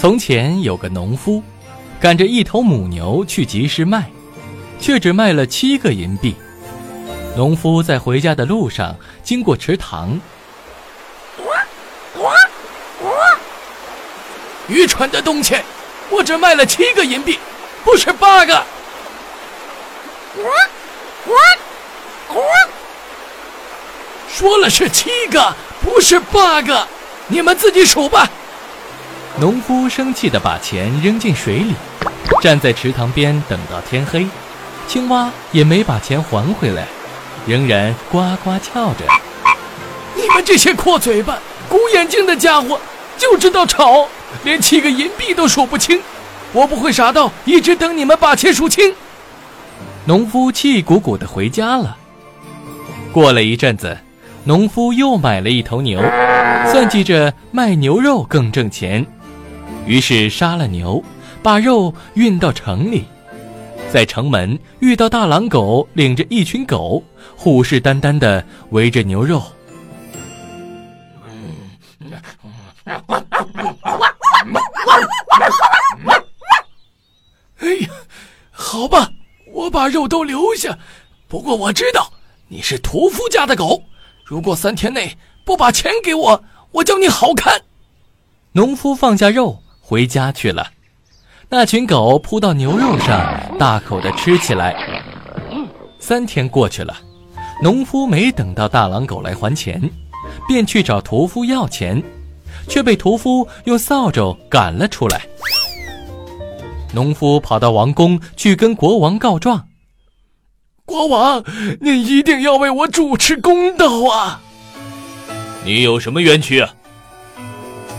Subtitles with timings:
[0.00, 1.42] 从前有个农夫，
[2.00, 4.10] 赶着一头母牛去集市卖，
[4.80, 6.34] 却只卖了七个银币。
[7.36, 10.18] 农夫在回家的路上经过池塘，
[14.68, 15.54] 愚蠢的东西！
[16.08, 17.38] 我只卖了七个银币，
[17.84, 18.64] 不是八个。
[24.30, 26.88] 说了是七个，不是八个。
[27.28, 28.26] 你们自己数吧。
[29.38, 31.74] 农夫生气地把钱扔进水里，
[32.42, 34.26] 站在池塘边等到天黑。
[34.86, 36.86] 青蛙也没把钱还回来，
[37.46, 39.04] 仍然呱呱叫着。
[40.16, 42.78] 你们这些阔嘴巴、鼓眼睛的家伙，
[43.16, 44.08] 就知道吵，
[44.42, 46.00] 连七个银币都数不清。
[46.52, 48.92] 我不会傻到一直等你们把钱数清。
[50.06, 51.96] 农夫气鼓鼓地回家了。
[53.12, 53.96] 过了一阵子，
[54.44, 56.02] 农夫又买了一头牛。
[56.70, 59.06] 算计着卖牛肉更挣钱，
[59.86, 61.02] 于是杀了牛，
[61.42, 63.04] 把肉运到城里，
[63.92, 67.02] 在城门遇到大狼狗领着一群狗，
[67.36, 69.42] 虎视眈眈地围着牛肉。
[77.58, 77.88] 哎呀，
[78.50, 79.10] 好吧，
[79.52, 80.78] 我把肉都留下。
[81.26, 82.12] 不过我知道
[82.48, 83.82] 你是屠夫家的狗，
[84.24, 86.44] 如果三天内不把钱给我。
[86.72, 87.60] 我叫你好看。
[88.52, 90.70] 农夫放下肉回家去了，
[91.48, 94.72] 那群狗扑到牛肉上，大口的吃起来。
[95.98, 96.96] 三天过去了，
[97.60, 99.82] 农夫没等到大狼狗来还钱，
[100.46, 102.00] 便去找屠夫要钱，
[102.68, 105.22] 却被屠夫用扫帚赶了出来。
[106.94, 109.66] 农夫跑到王宫去跟国王告状
[110.86, 111.42] ：“国王，
[111.80, 114.40] 您一定要为我主持公道啊！”
[115.66, 116.76] 你有什么冤屈啊？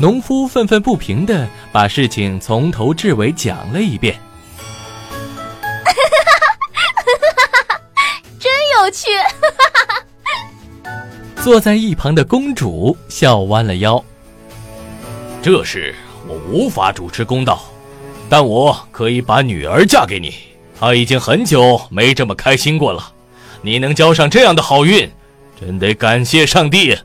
[0.00, 4.18] 农夫愤愤不平地把事情从头至尾讲了一遍。
[8.38, 9.08] 真有趣！
[11.42, 14.02] 坐在一旁的公主笑弯了腰。
[15.42, 15.94] 这事
[16.26, 17.62] 我无法主持公道，
[18.28, 20.34] 但我可以把女儿嫁给你。
[20.78, 23.12] 她已经很久没这么开心过了。
[23.62, 25.10] 你能交上这样的好运，
[25.58, 26.98] 真得感谢上帝。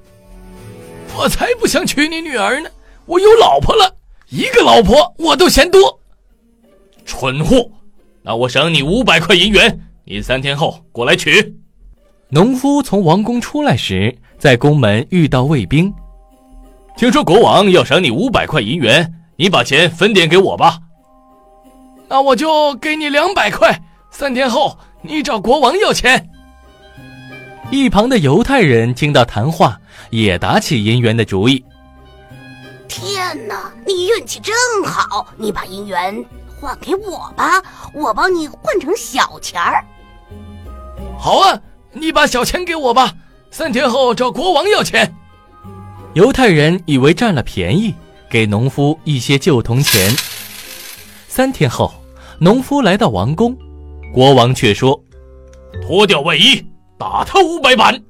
[1.15, 2.69] 我才不想娶你女儿呢！
[3.05, 3.95] 我有老婆了，
[4.29, 5.99] 一个老婆我都嫌多。
[7.05, 7.69] 蠢货！
[8.21, 11.55] 那我赏你五百块银元，你三天后过来取。
[12.29, 15.93] 农夫从王宫出来时，在宫门遇到卫兵。
[16.97, 20.79] 听说国王要赏你五百块银元，你把钱分点给我吧。
[22.07, 23.79] 那我就给你两百块，
[24.11, 26.29] 三天后你找国王要钱。
[27.71, 29.79] 一旁的犹太人听到谈话。
[30.11, 31.63] 也打起银元的主意。
[32.87, 35.27] 天哪，你运气真好！
[35.37, 36.23] 你把银元
[36.59, 37.61] 换给我吧，
[37.93, 39.83] 我帮你换成小钱儿。
[41.17, 41.59] 好啊，
[41.91, 43.13] 你把小钱给我吧，
[43.51, 45.13] 三天后找国王要钱。
[46.13, 47.93] 犹太人以为占了便宜，
[48.29, 50.15] 给农夫一些旧铜钱。
[51.27, 51.93] 三天后，
[52.39, 53.57] 农夫来到王宫，
[54.13, 55.01] 国王却说
[55.85, 56.65] ：“脱掉外衣，
[56.97, 58.01] 打他五百板。”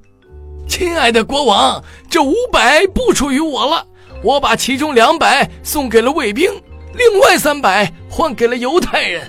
[0.68, 3.86] 亲爱的国王，这五百不属于我了，
[4.26, 6.50] 我把其中两百送给了卫兵，
[6.94, 9.22] 另外三百换给了犹太人。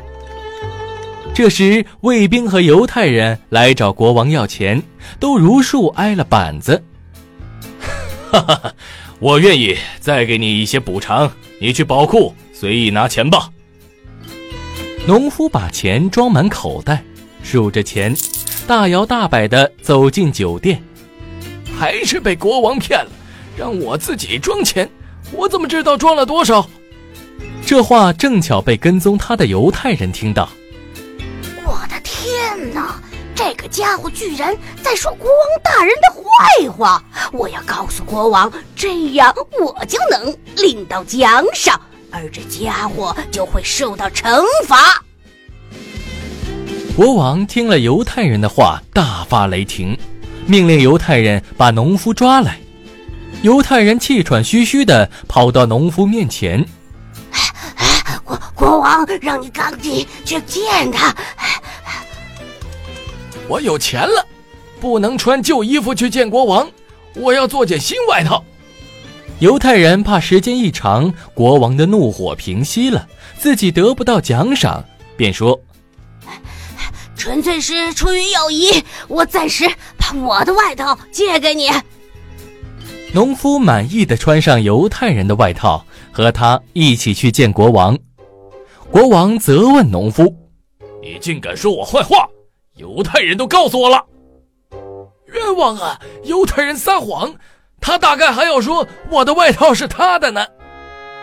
[1.36, 4.82] 这时，卫兵和犹太人来找国王要钱，
[5.20, 6.84] 都如数挨了板子。
[8.32, 8.74] 哈哈，
[9.20, 13.52] 我愿意再给你一些补偿，你去宝库随意拿钱吧。
[15.06, 17.04] 农夫把钱装满口袋，
[17.44, 18.16] 数着钱，
[18.66, 20.82] 大摇大摆地走进酒店。
[21.78, 23.12] 还是被国王骗了，
[23.58, 24.88] 让我自己装钱，
[25.32, 26.70] 我怎么知道装了多少？
[27.66, 30.48] 这话正巧被跟踪他的犹太人听到。
[31.66, 33.02] 我的天哪！
[33.36, 37.04] 这个家伙居然在说国王大人的坏话！
[37.32, 41.80] 我要告诉国王，这样我就能领到奖赏，
[42.12, 45.04] 而这家伙就会受到惩罚。
[46.96, 49.98] 国王听了犹太人的话，大发雷霆。
[50.48, 52.58] 命令犹太人把农夫抓来。
[53.44, 56.66] 犹太人气喘吁吁地跑到农夫面前
[58.56, 61.16] ：“国王让你赶紧去见他。
[63.48, 64.26] 我有钱了，
[64.82, 66.68] 不能穿旧衣服去见国王，
[67.14, 68.44] 我要做件新外套。
[69.40, 73.08] 犹太人怕时间一长，国王的怒火平息了，
[73.40, 74.84] 自己得不到奖赏，
[75.16, 75.62] 便说
[77.16, 81.70] ：“纯粹是出于友谊，我暂时把我的外套借给你。”
[83.18, 87.98] 农夫满意的穿上犹太人的外套，和他一起去见国王。
[88.92, 90.32] 国王责问农夫
[91.02, 92.30] ：“你竟敢说我坏话！
[92.76, 94.06] 犹太人都告诉我了，
[95.34, 96.00] 冤枉啊！
[96.26, 97.34] 犹太人撒谎，
[97.82, 100.46] 他大概还要说我的外套是他的呢。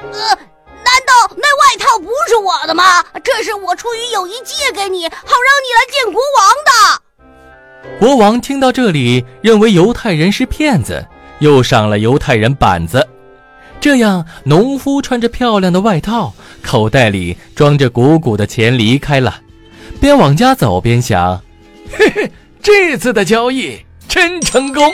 [0.03, 3.05] 呃，难道那外套不是我的吗？
[3.23, 11.07] 这是我出于友谊借给你，好让你来见国王的。”国王听到这里，认为犹太人是骗子。
[11.45, 13.07] 又赏了犹太人板子，
[13.79, 16.33] 这样农夫穿着漂亮的外套，
[16.63, 19.43] 口袋里装着鼓鼓的钱离开了，
[20.01, 21.39] 边往家走边想：
[21.93, 22.33] 嘿嘿，
[22.63, 24.91] 这次的交易真成功。